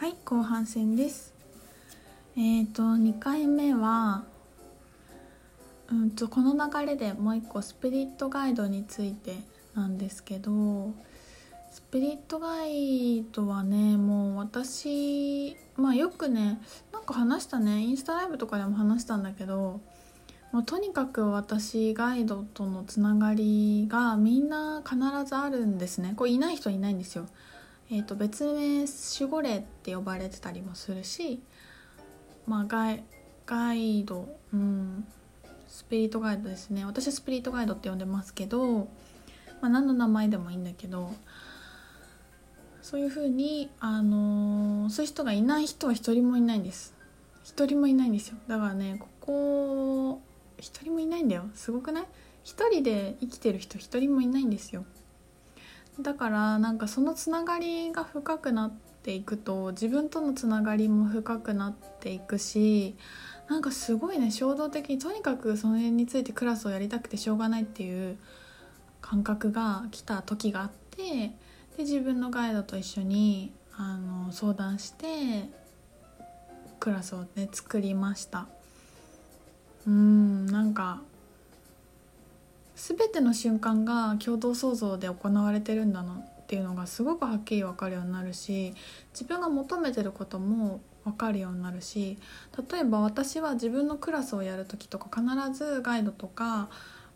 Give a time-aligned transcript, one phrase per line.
[0.00, 1.34] はい後半戦です
[2.34, 4.24] えっ、ー、と2回目は
[5.92, 9.36] うんとこの流れでもう一個スピリットガイドについて
[9.74, 10.94] なんですけど
[11.70, 16.62] スピリットガイドはねもう私まあよくね
[16.94, 19.82] なんか話したねインスタライブとかでも話したんだけど
[20.52, 24.96] もうとにかく私ガイドとのつながりがみんな必
[25.26, 27.26] ずあるんですねこれいない人はいないんですよ。
[27.92, 31.42] えーと、別名守護霊って呼ばれてたりもするし、
[32.46, 33.04] まあ、ガイ
[33.46, 35.04] ガイド、うん、
[35.66, 36.84] スピリットガイドですね。
[36.84, 38.88] 私はスピリットガイドって呼んでますけど、
[39.60, 41.12] まあ、何の名前でもいいんだけど
[42.80, 46.94] そういうふうに、あのー、そういう人がいない人は一人もいないんです。
[47.42, 48.36] 一人もいないんですよ。
[48.46, 50.22] だからねここ
[50.58, 51.44] 一人もいないんだよ。
[51.54, 52.04] すごくない？
[52.44, 54.84] 一人で生きてる人一人もいないんですよ。
[56.02, 58.70] だからなんかそのつながりが深くなっ
[59.02, 62.96] ていくと自分とのつながりも深くなっていくし
[63.48, 68.16] なんかすごいね衝動的にとにかくその辺についてクラスをやりたくてしょうがないっていう
[69.00, 71.02] 感覚が来た時があって
[71.76, 75.48] で自分のガイドと一緒にあの相談して
[76.78, 78.46] クラスをね作りました。
[79.86, 81.00] うんなんか
[82.80, 88.74] 全ての瞬間が共同創造で行われてるんだなっていうのがすごくはっきり分かるようになるし
[89.12, 92.16] 自分が求めてることも分かるようになるし
[92.72, 96.70] 例えば私は自分のクラスをやる時とか必ずガイドとか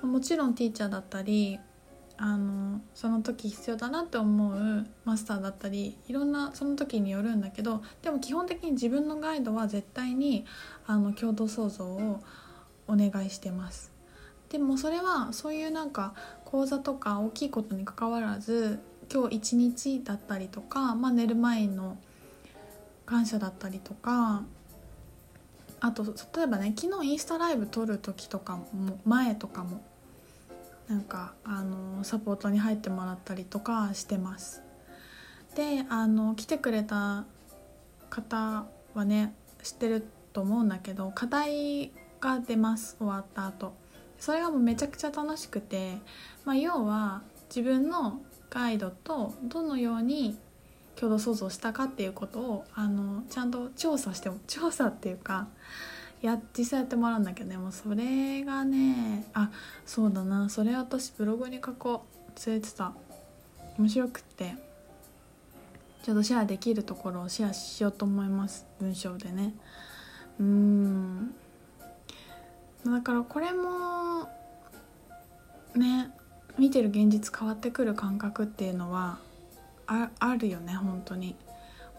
[0.00, 1.58] もちろんティーチャーだったり
[2.18, 10.44] あのその時必要だなって思うマスターだったりいろんなその時によるんだけどでも基本的に自分のガイドは絶対に
[10.86, 12.20] あの共同創造を
[12.86, 13.97] お願いしてます。
[14.50, 18.80] でもそれはそういうなんか講座とか大きいことにかかわらず
[19.12, 21.98] 今日一日だったりとか、まあ、寝る前の
[23.06, 24.42] 感謝だったりとか
[25.80, 29.82] あと例えばね昨日インスタライブ撮る時とかも前とかも
[30.88, 34.62] なんかあのサポートに入ってもらったりとかしてます。
[35.54, 37.24] であの来てくれた
[38.10, 43.74] 方はね知ってると思うんだけど課題が出ます終わった後
[44.18, 45.98] それがもうめちゃくちゃ楽しくて、
[46.44, 48.20] まあ、要は自分の
[48.50, 50.38] ガイドとどのように
[50.96, 55.46] 共同創造したかっていうことをあのちゃんと調査しても調査っていうか
[56.22, 57.56] や実際やってもらうんだけどね。
[57.56, 59.50] もうそれがねあ
[59.86, 60.48] そうだな。
[60.48, 62.18] それ私ブログに書こう。
[62.38, 62.92] 忘れてた。
[63.78, 64.54] 面白くって。
[66.04, 68.64] ちょっとシェアできるところをシェアしようと思います。
[68.80, 69.54] 文章でね。
[70.38, 71.34] うん。
[72.84, 74.28] だからこれも
[75.74, 76.10] ね
[76.58, 79.18] 見てる現実変わってくる感覚っていうのは
[79.86, 81.36] ああるよね本当に。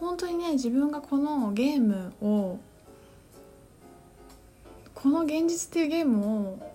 [0.00, 2.58] 本当にね自分がこのゲームを
[4.94, 6.72] この現実っていうゲームを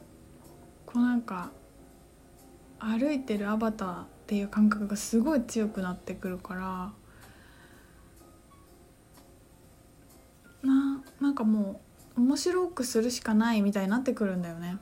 [0.86, 1.50] こうなんか
[2.80, 6.92] 歩いてるアバターっていう感覚がすごい強くなってくるから
[10.64, 11.85] ななんかもう
[12.18, 14.78] 面白くするしかないみたいになってくるんだよね。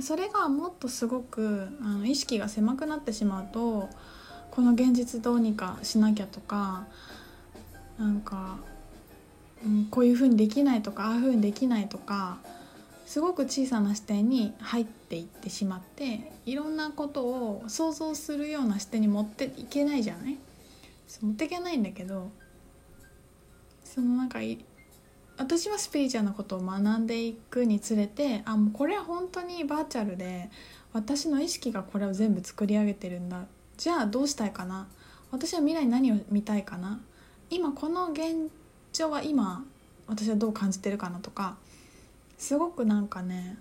[0.00, 3.88] それがもっとすごくあの意識が狭くなってしまうと
[4.50, 6.86] この現実どうにかしなきゃとか
[7.96, 8.56] なんか、
[9.64, 12.38] うん、こういうふうにできないとかああいうふうにできないとか
[13.06, 20.38] すごく小さな視点に入っていってしまっていろんなことを想像するような視点に持っていけないじゃない？
[21.22, 22.32] 持っていけないんだけど
[23.84, 24.40] そのなんか
[25.36, 30.48] 私はスピリチュアルなことを学んでいくにつれてあもうこれは本当にバーチャルで
[30.92, 33.46] 私の意識がこれを全部作り上げてるんだ。
[33.76, 34.86] じゃあどうしたいかな。
[35.32, 37.00] 私は未来に何を見たいかな。
[37.50, 38.48] 今この現
[38.92, 39.64] 状は今
[40.06, 41.56] 私はどう感じてるかなとか。
[42.38, 43.56] すごくなんかね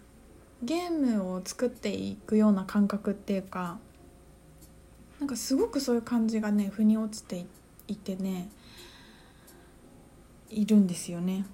[0.62, 3.79] ゲームを作っていくような感覚っていうか
[5.19, 7.45] なんかすごくそういう感じがね腑に落ちて
[7.88, 8.50] いてね
[10.50, 11.45] いるんですよね。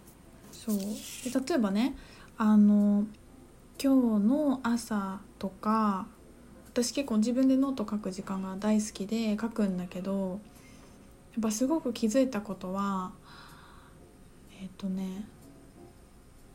[0.66, 0.78] そう。
[0.78, 1.96] で例えばね
[2.38, 3.06] あの
[3.82, 6.08] 今日の朝とか
[6.68, 10.40] 私結構自分でノート書く時間が大好きで書くんだけど
[11.34, 13.12] やっぱすごく気づいたことは
[14.62, 15.26] えっ、とね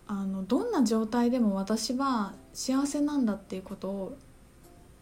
[0.07, 4.17] あのどんな状態でも私は幸せなんだっていうことを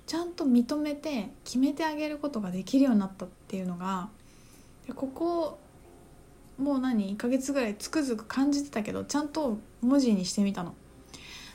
[0.07, 4.09] ちゃんと認めて決めてあげることができるようになったっていうのが
[4.95, 5.59] ここ
[6.63, 10.75] もう何？1ヶ月ぐらいつくづく感じてたけどちゃんと文字にしてみたの。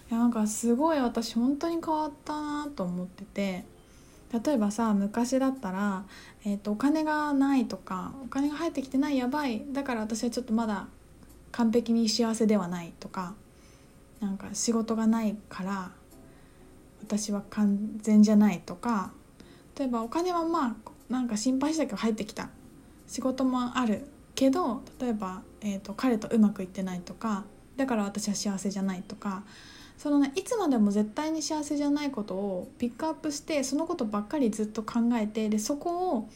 [0.10, 3.66] いやなんかすごい私本当に変わったなと思ってて。
[4.46, 6.04] 例えばさ昔だったら、
[6.44, 9.64] えーと、お金がないとかお金が入ってきてないやばい。
[9.72, 10.88] だから私はちょっとまだ
[11.54, 13.36] 完璧に幸せではないとか
[14.20, 15.92] なんか仕事がないから
[17.02, 19.14] 私は完全じゃないとか。
[19.80, 20.76] 例えばお金はまあ
[21.08, 22.50] なんか心配したけど入ってきた。
[23.08, 24.10] 仕事もある。
[24.38, 27.44] けど例えば、えーと彼とうまくいってないとか
[27.76, 29.44] だから私は幸せじゃないとか
[29.98, 36.30] そのねいつまでも絶対に幸せじゃないことをピックアップしてそのことばっかりずっと考えてでそこを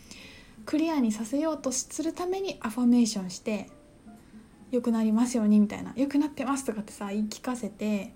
[0.66, 3.70] クリアにさせようとするためにアファメーションして
[4.72, 8.14] 良くなりますようにみたいな良くなってますとかってさ言い聞かせて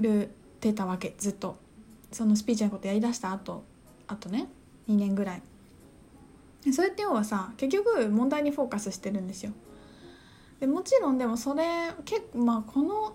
[0.00, 0.30] る
[0.60, 1.62] てたわけずっと。
[2.10, 3.64] そのスピーチのことやりだした後
[4.06, 4.46] あとね
[4.88, 5.42] 2年ぐらい。
[6.72, 9.52] それって要はさ結局問題にフォーカスしてるんですよ。
[10.60, 13.14] でもちろんでもそれ結構まあこの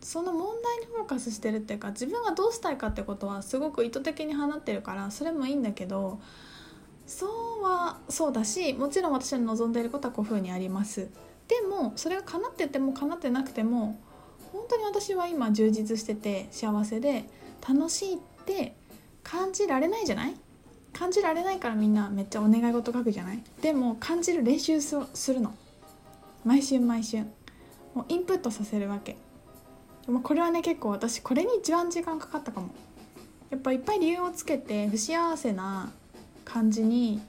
[0.00, 6.18] その問題にフォーカスしてるっていうか自分がどうしたいかってことはすごく意図的に放ってるからそれもいいんだけど
[7.06, 7.26] そ
[7.60, 11.08] うはそうだしもちろん私の望んでいることはこういうふうにあります。
[11.48, 14.00] でもそれが叶ってても叶ってなくても
[14.52, 17.24] 本当に私は今充実してて幸せで
[17.68, 18.74] 楽しいって
[19.22, 20.34] 感じられないじゃない？
[20.92, 23.42] 感じられないからみんなめっちゃお願い事書くじゃない？
[23.62, 24.96] でも感じる練習す
[25.32, 25.54] るの。
[26.44, 27.18] 毎週毎週。
[27.94, 29.16] もうインプットさせるわけ。
[30.06, 32.70] でもこれはね結構私これに一番時間かかったかも。
[33.50, 35.90] やっぱいっぱい理由をつけて不幸せな
[36.44, 37.20] 感じに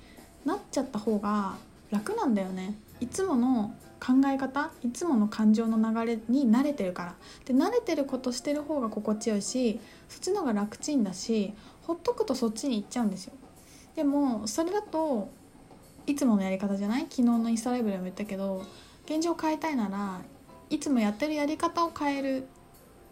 [0.45, 1.55] なっちゃった方が
[1.91, 2.75] 楽なんだよね。
[2.99, 7.15] いつもの考え方いつもの感情の流れに慣れてるから。
[7.45, 9.79] で慣れてることしてる方が心地よいし
[10.09, 11.53] そっちの方が楽ちんだし
[11.83, 13.33] ほっとくとそっちに行っちゃうんですよ。
[13.95, 15.29] でもそれだと
[16.07, 17.01] いつものやり方じゃない？
[17.03, 18.63] 昨日のインスタライブでも言ったけど
[19.05, 20.21] 現状変えたいなら
[20.69, 22.45] いつもやってるやり方を変えるっ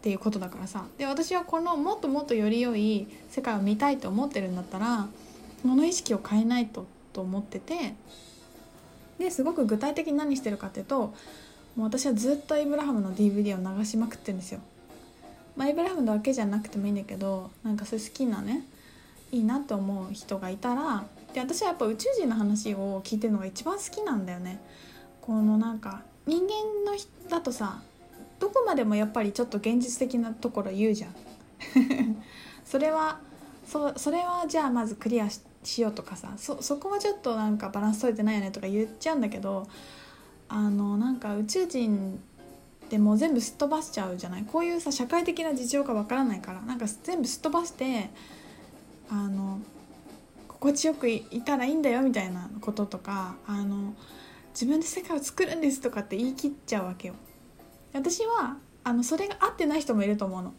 [0.02, 5.06] ていうことだからさで私はこのもっともっとより良い世界を見たいと思ってるんだったら
[5.62, 7.94] 物意識を変えないとと思ってて
[9.18, 11.12] ですごく具体的に何してるかっていうと
[11.76, 14.60] もう私はずっとイブラハムの DVD を流しまくってるんですよ。
[15.56, 18.64] まあ、イブラハムだけじゃなくてもいいんだけどなんかそういう好きなね
[19.32, 24.60] いいなって思う人がいたらで私はやっぱ宇宙人の話を聞いてるのが一番好きなんだよね。
[25.20, 26.46] このなんか人間
[26.90, 26.96] の
[27.28, 27.80] だとさ
[28.40, 31.14] どこまでもやっぱりちょっと現実的なところ言うじゃん
[32.64, 33.18] それは
[33.66, 35.28] そそれはじゃあまずクリア
[35.62, 39.68] しようとかさそそこはちょっとなんかバランス取れてないよねとか言っちゃうんだけど
[40.48, 42.18] あのなんか宇宙人
[42.88, 44.44] でも全部すっ飛ばしちゃうじゃない？
[44.44, 48.10] こういうさ社会的な事情がわからないからなんか全部すっ飛ばして
[49.10, 49.60] あの
[50.48, 53.94] 心地よくいたらいいんだよみたいなこととかあの
[54.50, 57.14] 自分で世界を作るんですとかって言い切っちゃうわけよ。
[57.92, 60.54] 私はあのそれが合ってない人もいると思うの。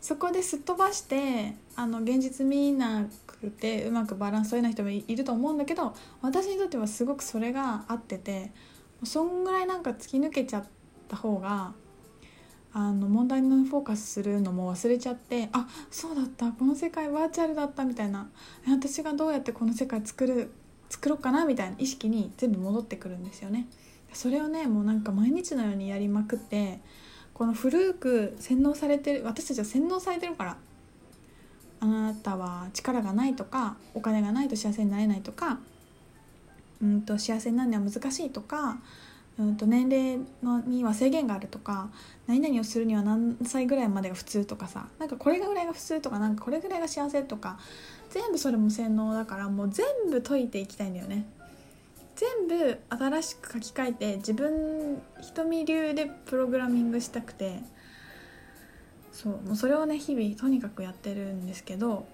[0.00, 8.50] そこですっ飛ばしてあの現実見なくてうまくバランス取れない人もいると思うんだけど私にとってはすごくそれが合ってて
[9.04, 10.64] そんぐらいなんか突き抜けちゃっ
[11.06, 11.72] た方が
[12.74, 18.28] あの問題のフォーカスするのも忘れちゃってあそうだったこの世界バーチャルだったみたいな
[18.66, 20.50] 私がどうやってこの世界作る
[20.88, 23.66] 作ろうかなみたいな意識に全部戻ってくるんですよね。
[24.12, 26.80] それをねもうなんか毎日のようにやりまくって
[27.32, 30.56] この古く洗脳されてる私たちは洗脳されてるから
[31.80, 35.58] あなたは力がないとかお金がないと幸せになれないとか
[36.82, 38.78] うんと幸せになるには難しいとか
[39.38, 41.88] うんと年齢のには制限があるとか
[42.26, 47.58] 何々をするには何歳ぐらいまでが普通とかさなんかこれぐらいが普通とかなんかこれぐらいが幸せとか
[48.10, 51.24] 全部それも洗脳だからもう全部解いていきたいんだよね。
[52.14, 57.60] 全部新しく書き換えて自分瞳流でプログラミングしたくて
[59.12, 62.06] そうもうそれをね日々とにかくやってるんですけど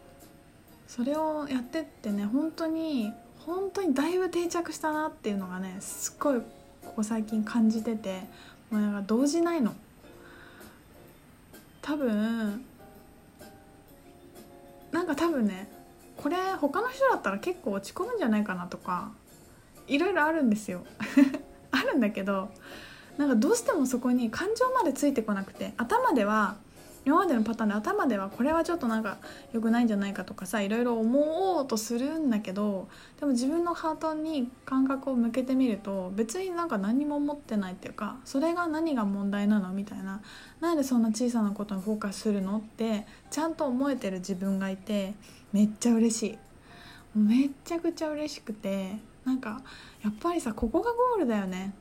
[0.86, 6.42] それをやってってね本当に本当にだいぶ定着したなっていうのがねすっごい
[6.88, 8.22] ここ最近感じてて
[8.70, 9.74] もうなんか動じないの。
[11.82, 12.64] 多分
[14.90, 15.70] なんか多分ね
[16.16, 19.10] これ他の人だったら結構落ち込むんじゃないかなとか
[19.86, 20.84] いろいろあるんですよ。
[21.70, 22.48] あるんだけど
[23.18, 26.56] なんかどうしてもそこに感情までついてこなくて頭では
[27.08, 29.16] 今までのパターンで頭ではこれはちょっとなんか
[29.54, 32.86] 良くないんじゃないかとかさいろいろ思おうとするんだけど
[33.18, 40.20] でも自分のハートに感覚を向けてみると別になんか何も思ってないっていうかそれが何が問題なのみたいな。
[40.60, 45.14] なんでそんな小さなことにフォーカスするのってちゃんと思えてる自分がいて
[45.52, 46.38] めっちゃ嬉しい。
[47.18, 49.62] めっちゃくちゃ嬉しくてなんか
[50.04, 51.72] やっぱりさここがゴールだよね。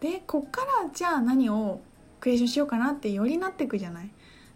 [0.00, 1.80] でこっからじゃあ何を
[2.26, 4.10] クリエーションしようかなってよりなっていくじゃない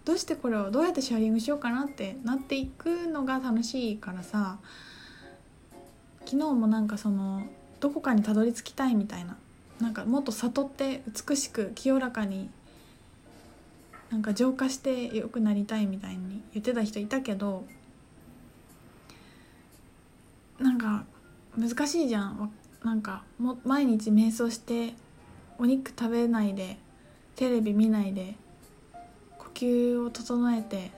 [0.04, 4.58] どうしてこれをどうやってシェアリングしようかなってなっていくのが楽しいからさ
[6.24, 7.44] 昨日もなんかその
[7.78, 9.36] どこかにたどり着きたいみたいな
[9.80, 12.50] なんかもっと悟って美しく清らかに
[14.10, 17.64] なんか浄化して良くなりたいみたいに言ってた人いたけど
[20.58, 21.04] なんか
[21.56, 24.94] 難しいじゃんなんかも毎日瞑想して
[25.56, 26.76] お肉食べないで
[27.40, 28.34] テレビ見ないで
[29.38, 30.90] 呼吸を整えて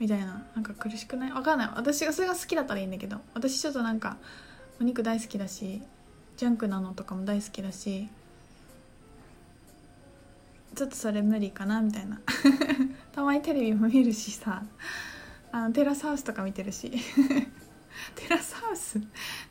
[0.00, 1.30] みたいななんか苦しくない？
[1.30, 1.70] わかんない。
[1.76, 4.16] 私がそれが好きだったらいいんだけど私ちょっとなんか
[4.80, 5.80] お肉大好きだし
[6.36, 8.08] ジャンクなのとかも大好きだし
[10.74, 12.20] ちょっとそれ無理かなみたいな。
[13.14, 14.64] たまにテレビも見るしさ
[15.52, 16.90] あのテラスハウスとか見てるし。
[18.16, 19.00] テラスハウス？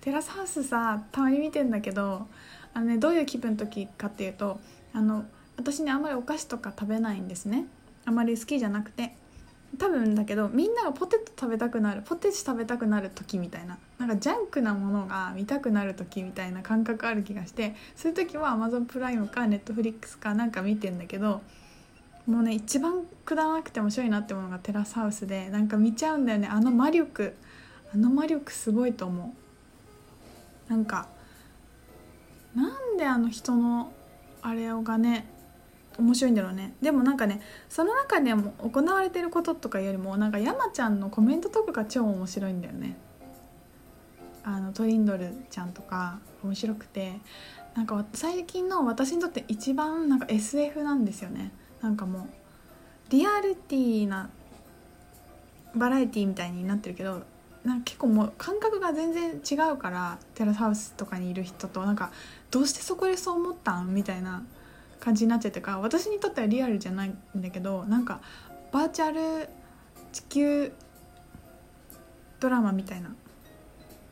[0.01, 2.27] テラスハウスさたまに見てんだけど
[2.74, 4.60] あの、ね、どういう気分の時かっていうと
[4.91, 5.24] あの
[5.62, 7.65] 私ねあんまりお菓子とか食べないんですね。
[8.06, 9.15] あまり好きじゃなくて。
[9.77, 13.77] 多分だけどみんながポテト食べたくなるポテチ食べたくなる時みたいな。
[14.00, 17.75] なんかジャンクなものが見たくなる時みたいな感覚ある気がして。
[17.96, 21.41] そういう時は Amazon プライムか Netflix かなんか見てんだけど
[22.27, 26.48] もうね一番くだらなくて面白いなってものがテラスハウスでなんか見ちゃうんだよね。
[26.48, 27.36] あの魔力。
[27.94, 29.34] あの魔力すごいと思
[30.70, 30.72] う。
[30.72, 31.08] なんか
[32.56, 33.94] なんであの人の
[34.41, 35.27] あれをがね
[35.98, 36.74] 面白いんだろうね。
[36.81, 42.98] でもなんかねその中でも行われてることとかよりもなんか山ちゃんのコメントとかが超面白いんだよね。
[44.43, 47.19] あのトリンドルちゃんとか面白くて。
[47.74, 51.53] なんか最近の私にとって一番なんか SF なんですよね。
[51.81, 52.25] なんかもう
[53.07, 54.29] リアリティな
[55.74, 57.21] バラエティみたいになってるけど
[57.63, 62.12] なんか結構もう感覚が全然違うからテラスハウスとかにいる人となんか
[62.50, 63.93] どうしてそこでそう思ったん？
[63.93, 64.43] みたいな
[65.01, 68.22] 感じになっちゃってから私にとってはリアルじゃないんだけどなんか
[68.72, 69.50] バーチャル
[70.13, 70.72] 地球
[72.39, 73.13] ドラマみたいな